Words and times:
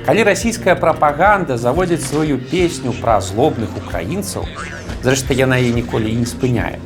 Калі 0.00 0.22
расійская 0.24 0.74
прапаганда 0.80 1.56
заводзіць 1.60 2.06
сваю 2.08 2.38
песню 2.38 2.94
пра 2.96 3.20
злобных 3.20 3.68
украінцаў, 3.76 4.46
зрэшты 5.04 5.36
яна 5.36 5.60
яе 5.60 5.76
ніколі 5.76 6.08
не 6.16 6.24
спыняе, 6.24 6.80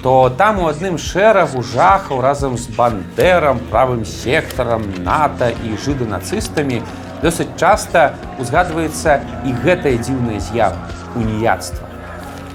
то 0.00 0.32
там 0.32 0.60
у 0.64 0.68
адным 0.72 0.96
шэрагу 0.96 1.60
жахаў 1.60 2.24
разам 2.24 2.56
з 2.56 2.72
бандерам, 2.72 3.60
правым 3.68 4.08
сектарам, 4.08 4.88
нато 5.04 5.52
і 5.52 5.76
жыданацыстамі 5.76 6.80
досыць 7.20 7.52
часта 7.60 8.16
узгадваецца 8.40 9.20
і 9.44 9.52
гэтая 9.60 10.00
дзіўная 10.00 10.40
з'ява 10.40 10.88
уніяцтва. 11.20 11.84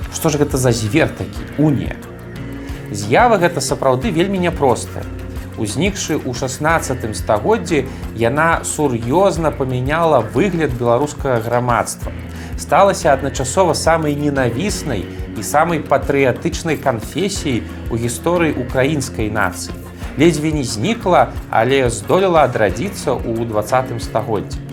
Што 0.10 0.34
ж 0.34 0.42
гэта 0.42 0.58
за 0.58 0.74
звер 0.74 1.14
такі 1.14 1.46
унія? 1.62 2.02
З'ява 2.90 3.38
гэта 3.38 3.62
сапраўды 3.62 4.10
вельмі 4.10 4.42
няпростая. 4.42 5.06
Узнікшы 5.60 6.16
ў 6.16 6.32
16 6.32 7.04
стагоддзі 7.20 7.84
яна 8.16 8.64
сур'ёзна 8.64 9.52
памяняла 9.52 10.24
выгляд 10.24 10.72
беларускага 10.80 11.44
грамадства. 11.44 12.14
Сталася 12.56 13.12
адначасова 13.12 13.76
самай 13.76 14.16
ненавіснай 14.16 15.04
і 15.36 15.44
самай 15.44 15.84
патрыятычнай 15.84 16.80
канфесіяй 16.80 17.68
у 17.92 18.00
гісторыі 18.00 18.56
украінскай 18.56 19.28
нацыі. 19.28 19.76
Ледзьве 20.16 20.52
не 20.56 20.64
знікла, 20.64 21.36
але 21.52 21.90
здолела 21.92 22.48
адрадзіцца 22.48 23.20
ў 23.20 23.44
двадцатым 23.44 24.00
стагоддзі. 24.00 24.64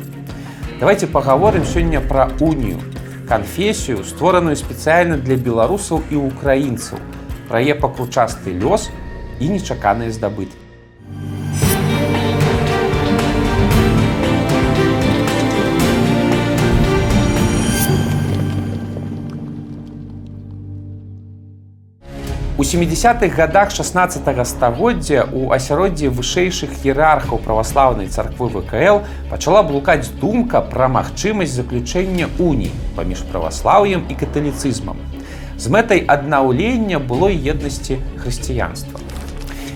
Давайте 0.79 1.11
паговорым 1.11 1.67
сёння 1.67 1.99
пра 1.99 2.31
унію, 2.39 2.79
канфесію, 3.27 4.05
створаную 4.05 4.55
спецыяльна 4.55 5.19
для 5.19 5.35
беларусаў 5.35 6.07
і 6.15 6.23
украінцаў, 6.31 7.03
пра 7.51 7.59
яе 7.59 7.75
пакручасты 7.75 8.55
лёс 8.55 8.87
і 9.43 9.51
нечаканыя 9.51 10.15
здабыткі. 10.15 10.66
У 22.59 22.63
70-х 22.63 23.37
годах 23.37 23.71
16 23.71 24.49
стагоддзя 24.49 25.27
у 25.31 25.53
асяроддзі 25.53 26.09
вышэйшых 26.09 26.71
іерархаў 26.89 27.37
праваслаўнай 27.45 28.09
царквы 28.09 28.49
ВКЛ 28.49 29.03
пачала 29.29 29.61
блукаць 29.61 30.09
думка 30.23 30.63
пра 30.65 30.89
магчымасць 30.89 31.53
заключэння 31.53 32.31
уній 32.41 32.73
паміж 32.97 33.29
праваслаўем 33.29 34.09
і 34.09 34.17
каталіцызмам. 34.17 34.97
З 35.61 35.69
мэтай 35.69 36.01
аднаўлення 36.09 36.97
было 36.97 37.29
еднасці 37.29 38.01
хрысціянства. 38.25 39.05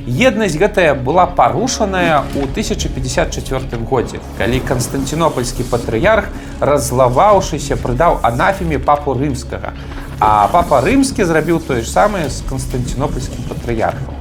Еднасць 0.09 0.56
гэтая 0.56 0.97
была 0.97 1.28
парушаная 1.28 2.25
ў 2.33 2.48
1054 2.48 3.77
годзе, 3.84 4.25
калі 4.41 4.65
канстантинопольскі 4.65 5.69
патрыярх, 5.69 6.33
раззлаваўшыся, 6.65 7.77
прыдаў 7.77 8.25
анафеме 8.25 8.81
папу 8.81 9.12
рымскага, 9.12 9.77
А 10.20 10.48
папа 10.52 10.82
рымскі 10.84 11.24
зрабіў 11.24 11.62
тое 11.64 11.80
ж 11.80 11.88
самае 11.88 12.28
з 12.28 12.44
канстантинопольскім 12.44 13.40
патрыярхам. 13.48 14.12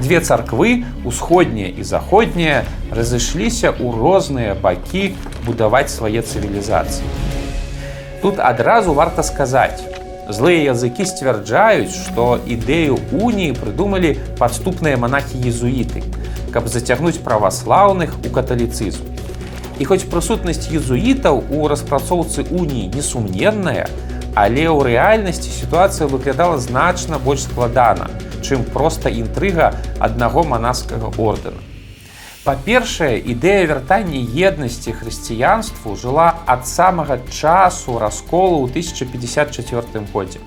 Две 0.00 0.20
царквы, 0.24 0.88
усходнія 1.04 1.68
і 1.68 1.84
заходнія, 1.84 2.64
разышліся 2.88 3.68
ў 3.68 3.92
розныя 3.92 4.56
бакі 4.56 5.12
будаваць 5.44 5.92
свае 5.92 6.24
цывілізацыі. 6.24 7.04
Тут 8.24 8.40
адразу 8.40 8.96
варта 8.96 9.20
сказаць: 9.20 9.84
злыя 10.24 10.72
языкі 10.72 11.04
сцвярджаюць, 11.04 11.92
што 11.92 12.40
ідэю 12.48 12.96
уніі 13.12 13.52
прыдумалі 13.52 14.16
падступныя 14.40 14.96
манахі 14.96 15.36
езуіты, 15.36 16.00
каб 16.48 16.72
зацягнуць 16.72 17.20
праваслаўных 17.20 18.16
у 18.24 18.32
каталіцызм. 18.32 19.04
І 19.76 19.84
хоць 19.84 20.08
прысутнасць 20.08 20.72
езуітаў 20.72 21.44
у 21.52 21.68
распрацоўцы 21.68 22.48
уніі 22.48 22.88
несумненная, 22.96 23.92
Але 24.34 24.64
ў 24.64 24.80
рэальнасці 24.88 25.52
сітуацыя 25.52 26.08
выглядала 26.08 26.56
значна 26.56 27.18
больш 27.20 27.44
складана, 27.44 28.08
чым 28.40 28.64
проста 28.64 29.12
інтрыга 29.12 29.76
аднаго 30.00 30.44
манаскага 30.48 31.12
ордэна. 31.20 31.60
Па-першае, 32.42 33.20
ідэя 33.20 33.68
вяртання 33.70 34.18
еднасці 34.18 34.96
хрысціянству 34.96 35.94
жыла 36.00 36.42
ад 36.48 36.66
самага 36.66 37.20
часу 37.28 38.00
расколу 38.00 38.64
ў 38.66 38.72
1054 38.72 40.08
годзе. 40.10 40.40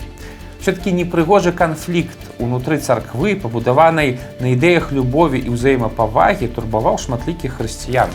Все-таки 0.59 0.91
непрыгожы 0.91 1.53
канфлікт 1.53 2.17
унутры 2.41 2.81
царквы, 2.81 3.37
пабудаванай 3.37 4.17
на 4.41 4.51
ідэях 4.57 4.91
любові 4.91 5.37
і 5.37 5.53
ўзаемапавагі 5.53 6.49
турбаваў 6.57 6.97
шматлікіх 6.97 7.61
хрысціян. 7.61 8.09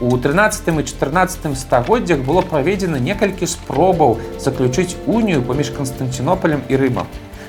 У 0.00 0.16
13 0.16 0.68
і 0.68 0.82
14 0.82 1.58
стагоддзях 1.58 2.18
было 2.22 2.42
праведзена 2.42 3.00
некалькі 3.02 3.46
спробаў 3.50 4.20
заключыць 4.38 4.94
унію 5.06 5.42
паміж 5.42 5.70
Канстантинопалем 5.74 6.62
і 6.68 6.76
рымам. 6.76 7.06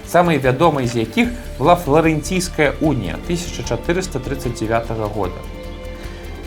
Самай 0.10 0.42
вядомай 0.42 0.88
з 0.88 1.06
якіх 1.06 1.30
была 1.60 1.78
флорэнційская 1.78 2.74
унія 2.82 3.22
1439 3.30 4.90
года. 5.14 5.38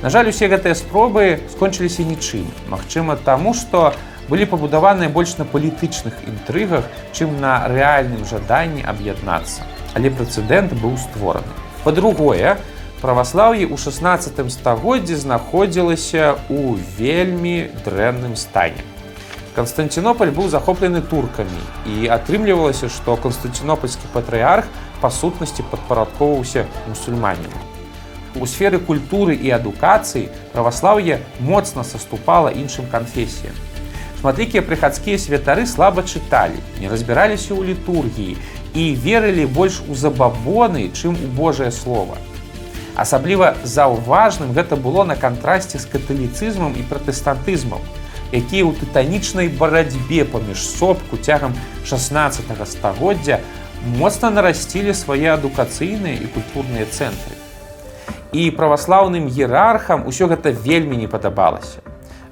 На 0.02 0.10
жаль, 0.10 0.26
усе 0.26 0.50
гэтыя 0.50 0.74
спробы 0.74 1.38
скончыліся 1.54 2.02
нічым. 2.02 2.50
Магчыма, 2.66 3.14
таму, 3.14 3.54
што 3.54 3.94
былі 4.26 4.50
пабудаваныя 4.50 5.06
больш 5.06 5.38
на 5.38 5.46
палітычных 5.46 6.18
інтрыгах, 6.26 6.90
чым 7.14 7.38
на 7.38 7.70
рэальным 7.70 8.26
жаданні 8.26 8.82
аб'яднацца. 8.82 9.62
Але 9.94 10.10
прэцэдэнт 10.10 10.74
быў 10.82 10.98
створаны. 10.98 11.46
Па-другое, 11.86 12.58
праваслаўе 13.02 13.66
ў 13.66 13.74
16 13.74 14.38
стагоддзі 14.54 15.18
знаходзілася 15.18 16.38
ў 16.46 16.78
вельмі 16.94 17.66
дрэнным 17.82 18.38
стане. 18.38 18.86
Канстантинополь 19.58 20.30
быў 20.30 20.46
захоплены 20.48 21.02
туркамі 21.02 21.60
і 21.84 22.06
атрымлівалася, 22.14 22.88
што 22.88 23.18
канстантинопольскі 23.18 24.06
патрыарх 24.14 24.70
па 25.02 25.10
сутнасці 25.10 25.66
падпарадкоўваўся 25.74 26.64
мусульманінам. 26.86 27.60
У 28.38 28.46
сферы 28.46 28.78
культуры 28.78 29.34
і 29.34 29.50
адукацыі 29.50 30.30
праваслаўе 30.54 31.20
моцна 31.42 31.84
саступала 31.84 32.54
іншым 32.54 32.86
канфесіям. 32.88 33.58
Шматлікія 34.22 34.62
прыхадскія 34.62 35.18
святары 35.18 35.66
слаба 35.66 36.06
чыталі, 36.06 36.62
не 36.78 36.88
разбіраліся 36.88 37.50
ў 37.52 37.74
літургіі 37.74 38.38
і 38.78 38.94
верылі 38.94 39.50
больш 39.50 39.82
у 39.90 39.98
забабоны, 39.98 40.88
чым 40.94 41.18
у 41.18 41.28
Божае 41.34 41.74
слово. 41.74 42.16
Асабліва 42.94 43.54
заўважным 43.64 44.52
гэта 44.52 44.76
было 44.76 45.04
на 45.04 45.16
кантрасце 45.16 45.78
з 45.80 45.88
каталіцызмам 45.88 46.76
і 46.76 46.84
пратэстантызмам, 46.84 47.80
якія 48.36 48.68
ў 48.68 48.76
тытанічнай 48.76 49.48
барацьбе 49.48 50.28
паміж 50.28 50.60
сопку 50.60 51.16
цягам 51.16 51.56
16 51.88 52.52
стагоддзя 52.68 53.40
моцна 53.96 54.30
нарасцілі 54.30 54.92
свае 54.92 55.32
адукацыйныя 55.32 56.20
і 56.20 56.28
культурныя 56.36 56.84
цэнтры. 56.84 57.34
І 58.32 58.52
праваслаўным 58.52 59.28
іерархам 59.28 60.04
усё 60.04 60.28
гэта 60.28 60.52
вельмі 60.52 61.00
не 61.00 61.08
падабалася. 61.08 61.80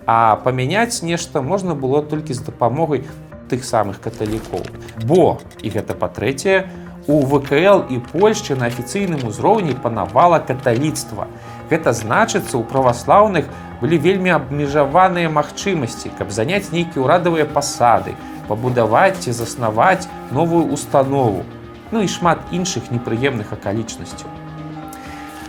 А 0.04 0.36
памяняць 0.44 1.02
нешта 1.02 1.40
можна 1.40 1.74
было 1.74 2.02
толькі 2.02 2.36
з 2.36 2.44
дапамогай 2.44 3.04
тых 3.48 3.64
самых 3.64 4.00
каталікоў. 4.00 4.62
Бо 5.04 5.40
і 5.62 5.68
гэта 5.72 5.96
па-трэцяе, 5.96 6.68
у 7.10 7.26
ВКЛ 7.26 7.90
і 7.90 7.98
Польшчы 8.12 8.54
на 8.54 8.70
афіцыйным 8.70 9.26
узроўні 9.26 9.74
панавала 9.74 10.38
каталіцтва. 10.38 11.26
Гэта 11.70 11.92
значыцца, 11.92 12.54
у 12.54 12.62
праваслаўных 12.62 13.50
былі 13.80 13.98
вельмі 13.98 14.30
абмежаваныя 14.38 15.30
магчымасці, 15.30 16.14
каб 16.18 16.30
заняць 16.30 16.70
нейкія 16.70 17.02
ўрадавыя 17.02 17.46
пасады, 17.50 18.14
пабудаваць 18.46 19.18
ці 19.26 19.34
заснаваць 19.34 20.06
новую 20.30 20.70
установу, 20.70 21.42
ну 21.90 22.02
і 22.02 22.08
шмат 22.08 22.38
іншых 22.54 22.94
непрыемных 22.94 23.50
акалічнасцяў. 23.58 24.30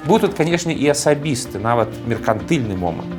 Быў 0.07 0.17
тут, 0.25 0.33
канешне, 0.33 0.73
і 0.73 0.89
асабісты, 0.89 1.61
нават 1.61 1.93
меркантыльны 2.09 2.73
момант. 2.73 3.13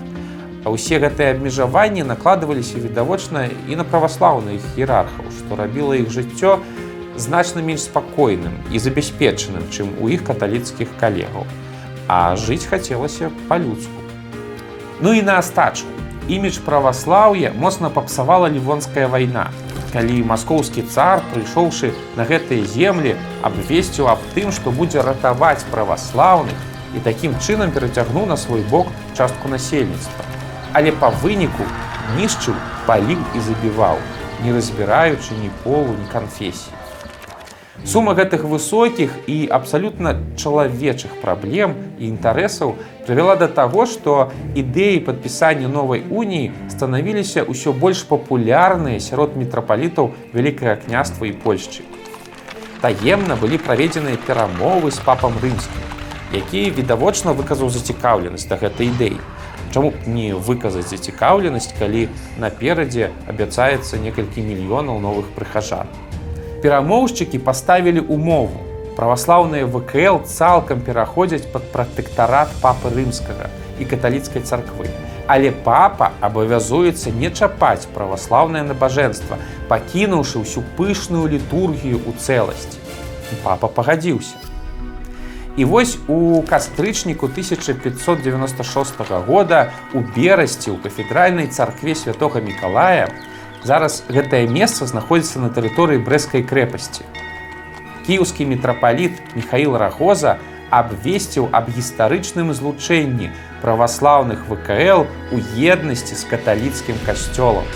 А 0.67 0.71
ўсе 0.71 0.99
гэтыя 1.03 1.35
абмежаванні 1.35 2.03
накладваліся 2.07 2.79
відавочна 2.79 3.50
і 3.71 3.79
на 3.79 3.87
праваслаўных 3.87 4.62
іерархаў, 4.79 5.31
што 5.31 5.59
рабіла 5.59 5.99
іх 5.99 6.11
жыццё, 6.11 6.59
значна 7.17 7.62
менш 7.62 7.88
спакойным 7.88 8.55
і 8.70 8.79
забяспечаным, 8.79 9.69
чым 9.70 9.93
у 10.00 10.09
іх 10.09 10.25
каталіцкіх 10.25 10.88
калегаў. 11.00 11.47
А 12.09 12.37
жыць 12.37 12.67
хацелася 12.67 13.31
па-людску. 13.49 14.03
Ну 15.00 15.12
і 15.12 15.23
на 15.23 15.38
астачку. 15.38 15.88
Імідж 16.29 16.59
праваслаўя 16.59 17.53
моцна 17.59 17.91
папсавала 17.91 18.49
лівонская 18.49 19.09
вайна. 19.09 19.50
Калі 19.93 20.23
маскоўскі 20.25 20.82
цар, 20.88 21.20
прыйшоўшы 21.35 21.93
на 22.17 22.25
гэтыя 22.25 22.64
землі, 22.64 23.17
абвесціў 23.43 24.09
аб 24.09 24.23
тым, 24.35 24.53
што 24.53 24.70
будзе 24.70 25.03
ратаваць 25.03 25.67
праваслаўных 25.70 26.55
і 26.97 27.03
такім 27.05 27.35
чынам 27.41 27.73
перацягнуў 27.73 28.26
на 28.26 28.37
свой 28.37 28.62
бок 28.70 28.88
частку 29.17 29.49
насельніцтва. 29.49 30.25
Але 30.73 30.93
па 30.93 31.11
выніку 31.11 31.67
нішчыў, 32.17 32.55
паліў 32.87 33.20
і 33.35 33.41
забіваў, 33.41 33.99
не 34.44 34.55
разбіраючы 34.55 35.37
ні 35.43 35.50
полу, 35.64 35.93
ні 35.99 36.09
канфесіі. 36.12 36.81
Сума 37.85 38.13
гэтых 38.13 38.45
высокіх 38.45 39.13
і 39.27 39.49
абсалютна 39.49 40.21
чалавечых 40.37 41.17
праблем 41.25 41.73
і 41.99 42.05
інтарэсаў 42.13 42.77
прывяла 43.07 43.37
да 43.41 43.49
таго, 43.49 43.87
што 43.89 44.29
ідэі 44.53 45.01
падпісання 45.09 45.73
новай 45.73 46.05
уніі 46.05 46.53
станавіліся 46.69 47.49
ўсё 47.49 47.73
больш 47.73 48.05
папулярныя 48.13 49.01
сярод 49.01 49.41
мітрапалітаў 49.41 50.13
вялікае 50.37 50.77
княства 50.85 51.25
і 51.25 51.33
Польшчы. 51.33 51.81
Таемна 52.85 53.41
былі 53.41 53.57
праведзеныя 53.57 54.21
перамовы 54.21 54.93
з 54.93 55.01
папам 55.01 55.33
рымскім, 55.41 55.83
які 56.37 56.69
відавочна 56.77 57.33
выказаў 57.33 57.73
зацікаўленасць 57.73 58.53
да 58.53 58.61
гэтай 58.61 58.93
ідэі. 58.93 59.17
Чаму 59.73 59.97
б 59.97 60.13
не 60.13 60.37
выказаць 60.37 60.93
зацікаўленасць, 60.93 61.73
калі 61.81 62.13
наперадзе 62.37 63.09
абяцаецца 63.27 63.97
некалькі 63.97 64.45
мільёнаў 64.45 65.01
новых 65.01 65.33
прыхажан 65.33 65.89
перамоўшчыкі 66.62 67.38
паставілі 67.43 68.06
умову. 68.09 68.62
Праваслаўныя 68.97 69.67
ВКЛ 69.67 70.23
цалкам 70.29 70.81
пераходзяць 70.87 71.49
пад 71.53 71.67
пратэктарат 71.75 72.53
папы 72.62 72.93
рымскага 72.94 73.50
і 73.81 73.88
каталіцкай 73.88 74.43
царквы. 74.47 74.87
Але 75.26 75.50
папа 75.50 76.12
абавязуецца 76.20 77.11
не 77.11 77.31
чапаць 77.31 77.88
праваслаўнае 77.94 78.62
набажэнства, 78.69 79.38
пакінуўшы 79.69 80.44
ўсю 80.44 80.62
пышную 80.79 81.26
літургію 81.35 81.99
ў 82.05 82.11
цэласці. 82.20 82.79
Папа 83.43 83.69
пагадзіўся. 83.69 84.37
І 85.56 85.64
вось 85.64 85.99
у 86.09 86.43
кастрычніку 86.43 87.26
1596 87.26 89.00
года 89.26 89.73
у 89.93 90.00
берасці 90.00 90.73
ў 90.73 90.76
кафедральнай 90.81 91.49
царкве 91.49 91.94
святого 91.94 92.41
Миколая 92.41 93.09
Зараз 93.64 94.03
гэтае 94.11 94.49
месца 94.50 94.87
знаходзіцца 94.91 95.38
на 95.38 95.49
тэрыторыі 95.55 96.03
брэскай 96.03 96.43
крэпасці. 96.43 97.06
Кіўскі 98.06 98.47
мітрапаліт 98.50 99.20
Михаил 99.38 99.76
Рахоза 99.79 100.38
абвесціў 100.75 101.47
аб 101.55 101.70
гістарычным 101.70 102.50
злучэнні 102.50 103.31
праваслаўных 103.62 104.49
ВКЛ 104.50 105.06
у 105.31 105.38
еднасці 105.55 106.19
з 106.19 106.25
каталіцкім 106.26 106.99
касцёлам. 107.06 107.69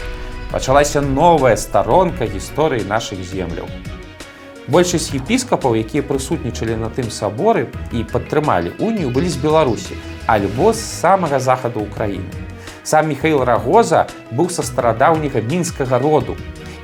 Пачалася 0.51 1.05
новая 1.05 1.55
старонка 1.55 2.27
гісторыі 2.27 2.83
нашых 2.91 3.23
земляў. 3.23 3.71
Большасць 4.67 5.15
епіскапаў, 5.15 5.79
якія 5.79 6.03
прысутнічалі 6.03 6.75
на 6.83 6.91
тым 6.91 7.15
саборы 7.15 7.71
і 7.95 8.03
падтрымалі 8.03 8.75
унію, 8.83 9.15
былі 9.15 9.31
з 9.31 9.39
Беларусі, 9.39 9.95
альбо 10.27 10.75
з 10.75 10.83
самага 10.83 11.39
захаду 11.39 11.87
ўкраіны. 11.87 12.46
Сам 12.87 13.09
Михаил 13.11 13.43
Рагоза 13.43 14.07
быў 14.31 14.47
са 14.55 14.63
старадаўняга 14.63 15.41
мінскага 15.43 15.99
роду 15.99 16.37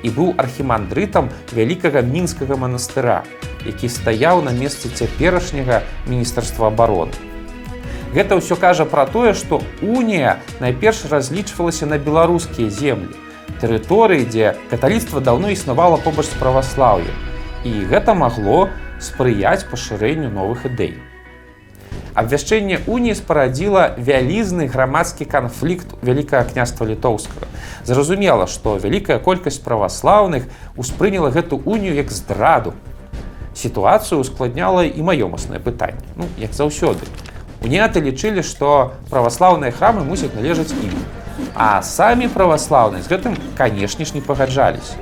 і 0.02 0.10
быў 0.10 0.32
архімандрытам 0.34 1.28
вялікага 1.54 2.02
мінскага 2.02 2.58
манастыра, 2.58 3.22
які 3.62 3.86
стаяў 3.86 4.42
на 4.42 4.50
месцы 4.50 4.90
цяперашняга 4.90 5.86
міністарства 6.10 6.74
абароны. 6.74 7.14
Гэта 8.18 8.34
ўсё 8.34 8.58
кажа 8.58 8.82
пра 8.82 9.06
тое, 9.06 9.30
што 9.30 9.62
унія 9.78 10.42
найперш 10.58 11.06
разлічвалася 11.06 11.86
на 11.86 12.02
беларускія 12.02 12.66
землі, 12.66 13.14
тэрыторыі, 13.62 14.26
дзе 14.26 14.58
каталіцтва 14.74 15.22
даўно 15.22 15.54
існавала 15.54 16.02
побач 16.02 16.26
з 16.26 16.34
праваслаўем. 16.42 17.14
І 17.62 17.86
гэта 17.86 18.18
магло 18.18 18.74
спрыяць 18.98 19.70
пашырэнню 19.70 20.34
новых 20.34 20.66
ідэй. 20.66 20.98
Абвяшчэнне 22.12 22.84
уніі 22.86 23.16
спарадзіла 23.16 23.96
вялізны 23.96 24.68
грамадскі 24.68 25.24
канфлікт 25.24 25.96
вялікае 26.04 26.44
княства 26.44 26.84
літоўскага. 26.84 27.48
Зразумела, 27.88 28.44
што 28.46 28.76
вялікая 28.76 29.16
колькасць 29.16 29.56
праваслаўных 29.64 30.44
успрыняла 30.76 31.32
гэту 31.32 31.56
унію 31.64 31.96
як 31.96 32.12
здраду. 32.12 32.74
Сітуацыю 33.56 34.20
ускладняла 34.20 34.84
і 34.84 35.00
маёмаснае 35.00 35.56
пытанне, 35.56 36.04
ну, 36.16 36.28
як 36.36 36.52
заўсёды. 36.52 37.08
Уніяты 37.64 38.04
лічылі, 38.04 38.44
што 38.44 38.92
праваслаўныя 39.08 39.72
храмы 39.72 40.04
мусяць 40.04 40.36
належаць 40.36 40.72
ім. 40.76 40.92
А 41.56 41.80
самі 41.80 42.28
праваслаўныя 42.28 43.00
з 43.00 43.08
гэтым, 43.08 43.40
канешне 43.56 44.04
ж, 44.04 44.12
не 44.12 44.20
пагаджаліся. 44.20 45.00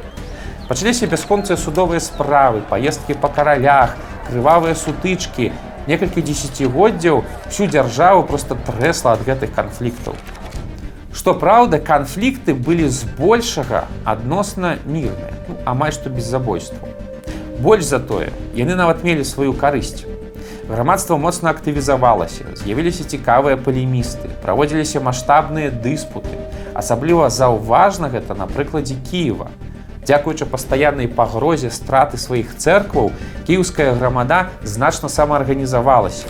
Пачаліся 0.70 1.10
бясконцыя 1.10 1.58
судовыя 1.58 1.98
справы, 1.98 2.62
паездкі 2.70 3.18
па 3.18 3.26
каралях, 3.34 3.98
крывавыя 4.30 4.78
сутычкі, 4.78 5.50
некалькі 5.86 6.20
десятгоддзяў 6.22 7.24
всю 7.48 7.66
дзяржаву 7.66 8.24
просто 8.24 8.56
трэсла 8.66 9.16
ад 9.16 9.24
гэтых 9.24 9.54
канфліктаў. 9.54 10.14
Што 11.12 11.34
праўда, 11.34 11.78
канфлікты 11.78 12.54
былі 12.54 12.88
збольшага 12.88 13.86
адносна 14.04 14.78
мірныя, 14.86 15.34
ну, 15.48 15.56
амаль 15.64 15.92
што 15.92 16.10
без 16.10 16.24
забойству. 16.24 16.88
Больш 17.60 17.84
за 17.84 17.98
тое, 18.00 18.30
яны 18.54 18.74
нават 18.78 19.04
мелі 19.04 19.24
сваю 19.24 19.52
карысць. 19.52 20.06
Грамадства 20.70 21.16
моцна 21.18 21.50
актывізавалася, 21.50 22.54
з'явіліся 22.54 23.04
цікавыя 23.04 23.58
палемісты, 23.58 24.30
праводзіліся 24.40 25.02
маштабныя 25.02 25.74
дыспуты. 25.74 26.38
Асабліва 26.78 27.26
заўважна 27.28 28.08
гэта 28.08 28.38
на 28.38 28.46
прыкладзе 28.46 28.94
Киева, 29.10 29.50
Дзякуючы 30.06 30.46
пастаяннай 30.48 31.08
пагрозе 31.08 31.70
страты 31.70 32.16
сваіх 32.16 32.56
цэркваў, 32.56 33.12
кіўская 33.46 33.92
грамада 33.94 34.48
значна 34.64 35.08
самаарганізавалася. 35.12 36.24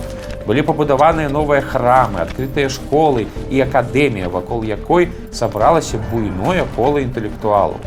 Былі 0.47 0.65
пабудаваныя 0.67 1.31
новыя 1.31 1.63
храмы, 1.63 2.19
адкрытыя 2.25 2.69
школы 2.69 3.29
і 3.51 3.61
акадэмія, 3.63 4.29
вакол 4.29 4.65
якой 4.67 5.11
сабралася 5.31 6.03
буйное 6.11 6.67
кола 6.75 7.05
інтэлектуалаў. 7.07 7.79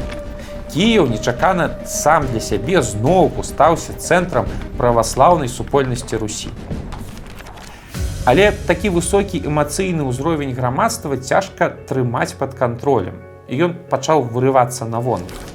Кіяў 0.73 1.09
нечакана 1.11 1.69
сам 1.85 2.25
для 2.31 2.39
сябе 2.39 2.81
зноўку 2.81 3.43
стаўся 3.43 3.93
цэнтрам 3.93 4.47
праваслаўнай 4.77 5.51
супольнасці 5.51 6.17
Русі. 6.17 6.49
Але 8.25 8.53
такі 8.65 8.89
высокі 8.95 9.43
эмацыйны 9.43 10.07
ўзровень 10.07 10.55
грамадства 10.55 11.19
цяжка 11.19 11.67
трымаць 11.91 12.33
пад 12.39 12.55
кантролем. 12.55 13.19
І 13.51 13.67
ён 13.67 13.75
пачаў 13.91 14.23
вырывацца 14.31 14.87
на 14.87 15.03
вонку. 15.03 15.52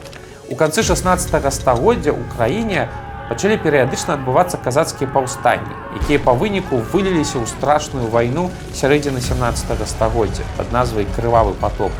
У 0.50 0.56
канцы 0.56 0.82
16 0.82 1.52
стагоддзя 1.52 2.16
ў 2.16 2.24
краіне 2.32 2.88
пачалі 3.28 3.58
перыядычна 3.60 4.14
адбывацца 4.16 4.56
казацкія 4.56 5.10
паўстанні, 5.12 5.76
якія 6.00 6.24
па 6.24 6.32
выніку 6.32 6.80
выліліся 6.88 7.36
ў 7.36 7.44
страшную 7.44 8.08
вайну 8.08 8.46
сярэдзіны 8.72 9.20
17 9.20 9.84
стагоддзя 9.92 10.48
пад 10.56 10.72
назвай 10.72 11.04
крывавы 11.18 11.52
поток. 11.52 11.92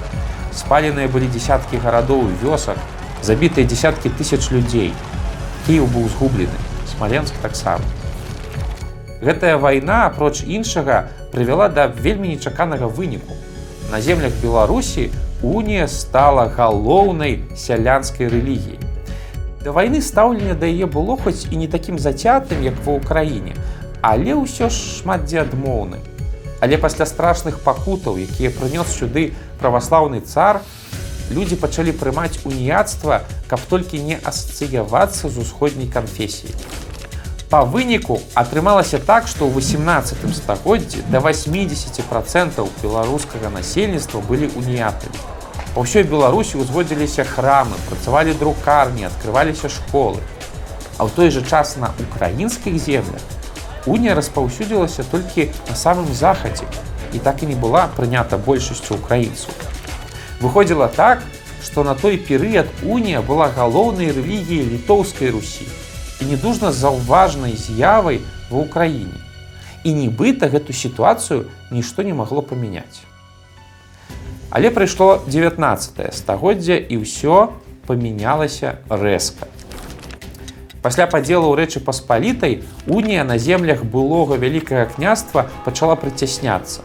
Спаленыя 0.57 1.13
былі 1.13 1.29
дзясяткі 1.29 1.77
гарадоў 1.85 2.25
вёсак, 2.41 2.81
забітыя 3.21 3.69
дзясяткі 3.69 4.17
тысяч 4.17 4.49
людзей. 4.49 4.97
Кіў 5.69 5.85
быў 5.93 6.09
згублены, 6.09 6.57
смаленск 6.97 7.37
таксама. 7.45 7.85
Гэтая 9.21 9.61
вайна, 9.61 10.07
апроч 10.09 10.41
іншага, 10.49 11.13
прывяла 11.37 11.69
да 11.69 11.85
вельмі 11.93 12.33
нечаканага 12.33 12.89
выніку. 12.89 13.37
На 13.93 14.01
землях 14.01 14.33
Беларусі 14.41 15.11
унія 15.43 15.87
стала 15.89 16.49
галоўнай 16.49 17.45
сялянскай 17.57 18.29
рэлігіяй. 18.29 18.79
Да 19.65 19.73
вайны 19.73 20.01
стаўлення 20.03 20.55
да 20.55 20.67
яе 20.67 20.87
было 20.87 21.17
хоць 21.17 21.47
і 21.51 21.57
не 21.57 21.69
такім 21.69 21.99
зацятым, 21.99 22.63
як 22.63 22.75
ва 22.87 22.99
ўкраіне, 22.99 23.55
але 24.03 24.35
ўсё 24.35 24.71
ж 24.71 25.03
шмат 25.03 25.27
дзе 25.27 25.43
адмоўны. 25.43 25.99
Але 26.61 26.79
пасля 26.79 27.07
страшных 27.07 27.63
пакутаў, 27.63 28.19
якія 28.19 28.51
прынёс 28.51 28.91
сюды 28.91 29.35
праваслаўны 29.63 30.21
цар, 30.27 30.63
людзі 31.31 31.57
пачалі 31.57 31.93
прымаць 31.93 32.43
уніяцтва, 32.45 33.23
каб 33.47 33.61
толькі 33.71 34.03
не 34.03 34.19
асацыявацца 34.19 35.29
з 35.29 35.39
усходняй 35.39 35.87
канфесіяй. 35.87 36.55
Па 37.49 37.63
выніку 37.65 38.19
атрымалася 38.37 38.99
так, 39.01 39.25
што 39.25 39.47
ў 39.49 39.65
18 39.65 40.37
стагоддзі 40.37 41.05
да 41.09 41.23
80 41.25 42.05
процентаў 42.05 42.69
беларускага 42.83 43.49
насельніцтва 43.49 44.21
былі 44.21 44.51
уніятамі. 44.53 45.17
Па 45.73 45.81
ўсёй 45.81 46.05
Беларусі 46.05 46.61
ўзводзіліся 46.61 47.25
храмы, 47.25 47.81
працавалі 47.89 48.37
друкарні, 48.37 49.09
адкрываліся 49.09 49.73
школы. 49.73 50.21
А 51.01 51.09
ў 51.09 51.11
той 51.17 51.33
жа 51.33 51.41
час 51.41 51.81
на 51.81 51.97
украінскіх 51.97 52.77
землях 52.77 53.25
унія 53.89 54.13
распаўсюдзілася 54.13 55.09
толькі 55.09 55.49
на 55.73 55.73
самым 55.73 56.13
захадзе 56.13 56.69
і 57.17 57.25
так 57.25 57.41
і 57.41 57.49
не 57.49 57.57
была 57.57 57.89
прынята 57.97 58.37
большасцю 58.37 59.01
украінцаў. 59.01 59.57
Выходзіла 60.45 60.93
так, 60.93 61.25
што 61.65 61.81
на 61.81 61.97
той 61.97 62.21
перыяд 62.21 62.69
унія 62.85 63.25
была 63.25 63.49
галоўнай 63.49 64.13
рэлігіяй 64.13 64.69
літоўскай 64.77 65.33
Русі 65.33 65.65
і 66.21 66.25
недужна 66.25 66.73
заўважнай 66.73 67.55
з'явай 67.57 68.21
ва 68.51 68.65
ўкраіне. 68.65 69.19
І 69.85 69.95
нібыта 69.95 70.51
гэту 70.51 70.75
сітуацыю 70.75 71.47
нішто 71.71 72.03
не 72.03 72.15
магло 72.15 72.43
памяняць. 72.43 73.07
Але 74.51 74.71
прыйшло 74.71 75.23
19 75.29 76.15
стагоддзя 76.15 76.77
і 76.81 77.05
ўсё 77.05 77.53
памянялася 77.87 78.81
рэзка. 78.89 79.47
Пасля 80.83 81.07
падзелу 81.11 81.53
рэчы 81.59 81.81
паспалітай 81.85 82.63
унія 82.87 83.25
на 83.25 83.39
землях 83.39 83.85
былога 83.85 84.39
вялікага 84.41 84.87
княства 84.87 85.51
пачала 85.65 85.97
прыцясняцца. 86.01 86.81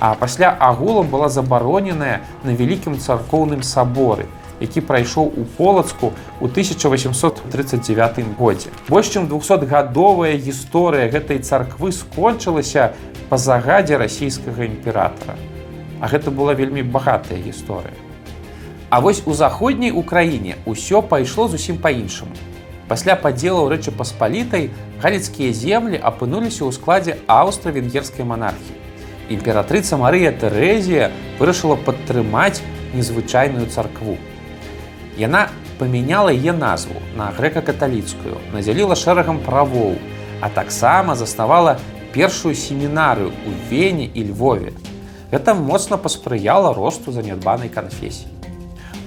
А 0.00 0.14
пасля 0.14 0.50
агулам 0.50 1.08
была 1.12 1.28
забароненая 1.28 2.22
на 2.44 2.52
вялікім 2.56 2.96
царкоўным 2.98 3.62
саборы, 3.62 4.26
які 4.60 4.80
прайшоў 4.80 5.32
у 5.36 5.44
полацку 5.56 6.12
ў 6.40 6.48
1839 6.48 8.36
годзе. 8.38 8.70
Больш 8.88 9.12
чым 9.12 9.28
200гадовая 9.28 10.36
гісторыя 10.36 11.10
гэтай 11.12 11.38
царквы 11.44 11.92
скончылася 11.92 12.92
па 13.28 13.36
загадзе 13.36 13.96
расійскага 13.96 14.64
імператара. 14.64 15.36
А 16.00 16.08
гэта 16.08 16.30
была 16.30 16.54
вельмі 16.54 16.82
багатая 16.82 17.38
гісторыя. 17.40 17.94
А 18.88 19.00
вось 19.00 19.22
у 19.26 19.34
заходняй 19.34 19.90
Украіне 19.90 20.56
ўсё 20.64 21.02
пайшло 21.02 21.48
зусім 21.48 21.78
па-іншаму. 21.78 22.32
Пасля 22.88 23.16
падзелаў 23.18 23.66
рэчы 23.68 23.90
паспалітай 23.90 24.70
галіцкія 25.02 25.52
землі 25.52 25.98
апынуліся 25.98 26.62
ў 26.62 26.70
складзе 26.70 27.18
аўстра-венгерскай 27.26 28.22
манархіі. 28.22 28.78
Імператрыца 29.26 29.98
Марыя 29.98 30.30
Тэрэзія 30.30 31.10
вырашыла 31.40 31.74
падтрымаць 31.74 32.62
незвычайную 32.94 33.66
царкву. 33.66 34.14
Яна 35.16 35.48
памяняла 35.80 36.28
яе 36.28 36.52
назву 36.52 37.00
на 37.16 37.32
грэка-каталіцкую, 37.32 38.36
надзяліла 38.52 38.92
шэрагам 38.92 39.40
правоў, 39.40 39.96
а 40.44 40.50
таксама 40.52 41.16
заснавала 41.16 41.78
першую 42.12 42.52
семінарыю 42.52 43.32
ў 43.32 43.50
Вене 43.70 44.06
і 44.12 44.28
Львове. 44.28 44.76
Гэта 45.32 45.56
моцна 45.56 45.96
паспрыяла 45.96 46.76
росту 46.76 47.16
занядбанай 47.16 47.72
канфесіі. 47.72 48.28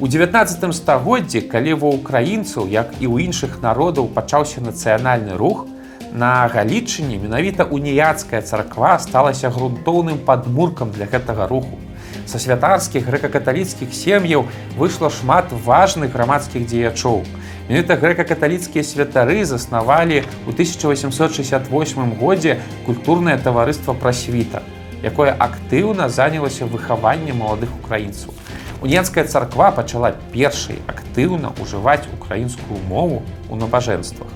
У 0.02 0.08
19 0.08 0.74
стагоддзі, 0.74 1.42
калі 1.46 1.78
ва 1.78 1.94
ўкраінцаў, 1.94 2.66
як 2.74 2.90
і 2.98 3.06
ў 3.06 3.30
іншых 3.30 3.62
народаў 3.62 4.10
пачаўся 4.10 4.66
нацыянальны 4.66 5.38
рух, 5.38 5.68
на 6.10 6.50
галічыне 6.50 7.22
менавіта 7.22 7.70
уніяцкая 7.70 8.42
царква 8.42 8.98
сталася 8.98 9.54
грунтоўным 9.54 10.18
падмуркам 10.26 10.90
для 10.90 11.06
гэтага 11.06 11.46
руху. 11.46 11.78
Са 12.26 12.40
святарскіх 12.40 13.06
грэка-каталіцкіх 13.10 13.94
сем'яў 13.94 14.46
выйшла 14.78 15.10
шмат 15.10 15.52
важных 15.52 16.14
грамадскіх 16.14 16.66
дзеячоў. 16.70 17.26
Менавіта 17.70 17.98
грэка-каталіцкія 18.02 18.84
святары 18.84 19.46
заснавалі 19.46 20.26
ў 20.46 20.50
1868 20.54 22.18
годзе 22.18 22.58
культурнае 22.86 23.38
таварыства 23.38 23.94
прасвіта, 23.94 24.64
якое 25.02 25.34
актыўна 25.38 26.10
занялася 26.10 26.66
выхаваннем 26.66 27.46
маладых 27.46 27.70
украінцаў. 27.84 28.34
Унецкая 28.82 29.26
царква 29.26 29.72
пачала 29.72 30.16
першай 30.32 30.80
актыўна 30.88 31.52
ўжываць 31.60 32.08
украінскую 32.16 32.80
мову 32.88 33.22
ў 33.52 33.56
набажэнствах. 33.60 34.32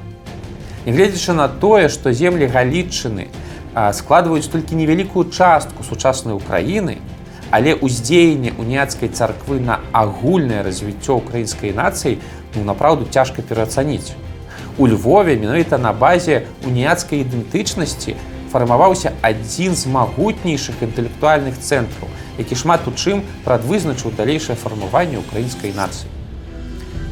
Нягледзячы 0.86 1.32
на 1.32 1.48
тое, 1.48 1.88
што 1.88 2.12
землі 2.12 2.52
галічыны 2.52 3.32
складваюць 3.74 4.52
толькі 4.52 4.76
невялікую 4.76 5.32
частку 5.32 5.82
сучаснай 5.88 6.36
Украіны, 6.36 7.00
але 7.54 7.78
ўздзеянне 7.78 8.58
уніяцкай 8.58 9.14
царквы 9.14 9.60
на 9.62 9.78
агульнае 9.94 10.66
развіццё 10.66 11.22
украінскай 11.22 11.70
нацыі 11.78 12.18
ну, 12.56 12.64
напраўду 12.66 13.06
цяжка 13.06 13.46
пераацаніць. 13.46 14.18
У 14.82 14.88
Львове 14.90 15.38
менавіта 15.38 15.78
на 15.78 15.94
базе 15.94 16.48
уніяцкай 16.66 17.22
ідэнтычнасці 17.22 18.18
фармаваўся 18.50 19.14
адзін 19.22 19.78
з 19.78 19.86
магутнейшых 19.86 20.82
інтэлектуальных 20.82 21.62
цэнтраў, 21.62 22.10
які 22.42 22.58
шмат 22.58 22.90
у 22.90 22.94
чым 22.98 23.22
прадвызначыў 23.46 24.18
далейшае 24.18 24.58
фармаванне 24.58 25.22
украінскай 25.22 25.78
нацыі. 25.78 26.10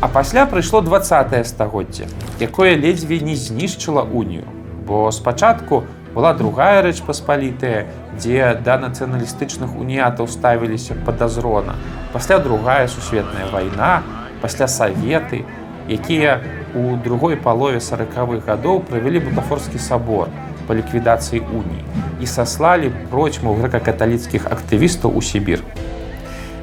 А 0.02 0.10
пасля 0.10 0.50
прыйшло 0.50 0.82
два 0.82 1.06
стагоддзе, 1.06 2.10
якое 2.40 2.74
ледзьве 2.82 3.22
не 3.22 3.38
знішчыла 3.38 4.02
унію, 4.02 4.50
бо 4.90 5.12
спачатку 5.12 5.84
была 6.14 6.34
другая 6.34 6.82
рэч 6.82 7.02
паспалітая, 7.08 7.88
дзе 8.18 8.58
да 8.64 8.78
нацыяналістычных 8.78 9.76
уніятаў 9.78 10.28
ставіліся 10.28 10.96
падазрона, 11.06 11.76
пасля 12.14 12.40
другая 12.40 12.88
сусветная 12.88 13.48
вайна, 13.52 14.04
пасля 14.42 14.68
саветы, 14.68 15.46
якія 15.88 16.42
у 16.76 16.96
другой 16.98 17.38
палове 17.38 17.80
сороквых 17.80 18.46
гадоў 18.46 18.82
правялі 18.88 19.20
бутафорскі 19.20 19.80
сабор, 19.80 20.28
па 20.68 20.76
ліквідацыі 20.76 21.42
уніі 21.42 21.84
і 22.22 22.28
саслалі 22.30 22.92
процьму 23.10 23.56
грэка-каталіцкіх 23.58 24.46
актывістаў 24.46 25.18
у 25.18 25.22
Сібір. 25.22 25.64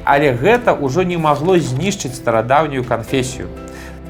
Але 0.05 0.31
гэта 0.33 0.73
ўжо 0.73 1.03
не 1.03 1.17
магло 1.17 1.59
знішчыць 1.59 2.15
старадаўнюю 2.15 2.83
канфесію. 2.83 3.51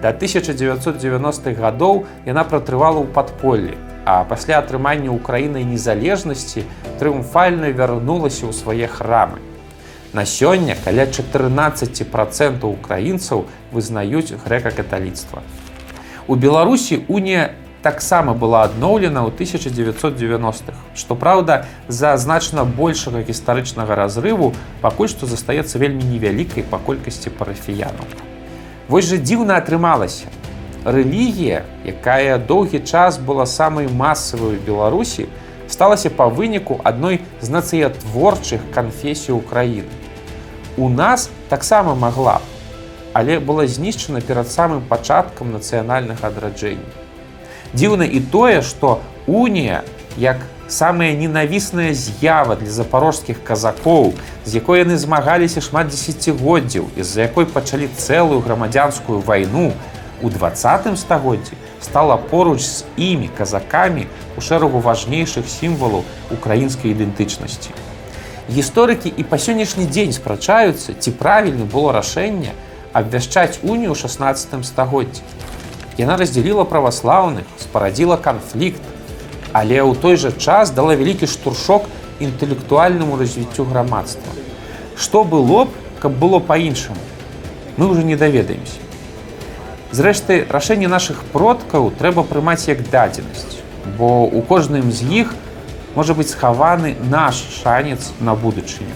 Да 0.02 0.14
1990-х 0.14 1.60
гадоў 1.60 2.06
яна 2.24 2.46
пратрывала 2.46 3.02
ў 3.04 3.08
падполлі, 3.12 3.76
а 4.10 4.26
пасля 4.26 4.58
атрымання 4.58 5.14
ўкраінай 5.14 5.62
незалежнасці 5.70 6.66
трыумфальна 6.98 7.70
вярнулася 7.70 8.50
ў 8.50 8.54
свае 8.58 8.88
храмы. 8.90 9.38
На 10.18 10.26
сёння 10.26 10.74
каля 10.74 11.06
14 11.06 12.10
процентаў 12.10 12.74
украінцаў 12.74 13.46
вызнаюць 13.70 14.34
грэка-каталіцтва. 14.34 15.46
У 16.26 16.34
Беларусі 16.34 17.06
унія 17.06 17.54
таксама 17.86 18.34
была 18.34 18.66
адноўлена 18.66 19.22
ў 19.22 19.30
1990-х. 19.30 20.74
Што 20.98 21.14
праўда, 21.14 21.70
за 21.88 22.18
значна 22.18 22.66
большага 22.66 23.22
гістарычнага 23.22 23.94
разрыву 23.94 24.56
пакуль 24.82 25.14
што 25.14 25.30
застаецца 25.30 25.78
вельмі 25.78 26.02
невялікай 26.02 26.66
па 26.66 26.82
колькасці 26.82 27.30
парафіянаў. 27.30 28.10
Вось 28.90 29.06
жа 29.06 29.22
дзіўна 29.22 29.62
атрымалася. 29.62 30.34
Рэлігія, 30.90 31.64
якая 31.86 32.38
доўгі 32.38 32.80
час 32.82 33.18
была 33.18 33.46
самай 33.46 33.88
масавай 33.88 34.58
Беларусі, 34.58 35.28
сталася 35.70 36.10
па 36.10 36.26
выніку 36.26 36.82
адной 36.84 37.22
з 37.42 37.50
нацыятворчых 37.54 38.66
канфесій 38.74 39.38
Украіны. 39.38 39.94
У 40.78 40.90
нас 40.90 41.30
таксама 41.50 41.94
магла, 41.94 42.42
але 43.14 43.40
была 43.40 43.68
знішчана 43.68 44.22
перад 44.22 44.50
самым 44.50 44.82
пачаткам 44.82 45.54
нацыянальных 45.54 46.24
адраджэнняў. 46.24 46.90
Дзіўна 47.74 48.06
і 48.10 48.20
тое, 48.20 48.62
што 48.62 49.02
унія, 49.28 49.84
як 50.18 50.42
самая 50.70 51.14
ненавісная 51.14 51.94
з'ява 51.94 52.56
для 52.56 52.72
запорожскіх 52.72 53.44
казакоў, 53.44 54.14
з 54.46 54.56
якой 54.56 54.82
яны 54.82 54.98
змагаліся 54.98 55.62
шмат 55.62 55.90
дзесяцігоддзяў, 55.90 56.90
з-за 56.98 57.30
якой 57.30 57.46
пачалі 57.46 57.90
цэлую 57.98 58.42
грамадзянскую 58.42 59.22
вайну 59.22 59.74
у 60.22 60.30
двадцатым 60.30 60.98
стагоддзі 60.98 61.56
стала 61.82 62.18
поруч 62.18 62.62
з 62.62 62.84
імі 62.98 63.30
казакамі 63.38 64.08
у 64.38 64.42
шэрагу 64.42 64.80
важнейшых 64.84 65.48
сімвалаў 65.48 66.04
украінскай 66.32 66.92
ідэнтычнасці. 66.92 67.72
Гісторыкі 68.50 69.14
і 69.14 69.24
па 69.24 69.38
сённяшні 69.38 69.86
дзень 69.86 70.14
спрачаюцца, 70.14 70.98
ці 70.98 71.12
правільна 71.16 71.70
было 71.70 71.94
рашэнне 71.94 72.58
абвяшчаць 72.94 73.62
унію 73.62 73.94
ў 73.94 73.98
16 73.98 74.66
стагоддзі. 74.66 75.22
Яна 76.02 76.18
раздзяліла 76.18 76.66
праваслаўных, 76.66 77.46
спарадзіла 77.62 78.18
канфлікт, 78.18 78.82
але 79.54 79.80
ў 79.86 79.94
той 79.94 80.18
жа 80.18 80.34
час 80.34 80.74
дала 80.74 80.98
вялікі 80.98 81.30
штуршок 81.30 81.86
інтэлектуальнаму 82.20 83.22
развіццю 83.22 83.70
грамадства. 83.70 84.34
Што 84.98 85.24
было 85.24 85.66
б, 85.66 85.70
каб 86.02 86.18
было 86.18 86.40
па-іншаму, 86.40 87.00
мы 87.78 87.88
ўжо 87.88 88.02
не 88.02 88.18
даведаемся. 88.18 88.89
Зрэшты, 89.92 90.46
рашэнне 90.50 90.88
нашых 90.88 91.24
продкаў 91.34 91.90
трэба 91.98 92.22
прымаць 92.22 92.70
як 92.70 92.84
дадзенасць, 92.92 93.58
бо 93.98 94.30
у 94.30 94.42
кожным 94.46 94.92
з 94.94 95.02
іх 95.22 95.34
можа 95.96 96.14
быць 96.14 96.30
схаваны 96.30 96.94
наш 97.10 97.42
шанец 97.58 98.14
на 98.22 98.36
будучыню. 98.38 98.94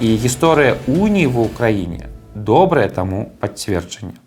І 0.00 0.12
гісторыя 0.20 0.76
уніі 0.84 1.32
ва 1.32 1.48
ўкраіне 1.48 2.12
добрае 2.34 2.88
таму 2.92 3.32
пацверджанне. 3.40 4.25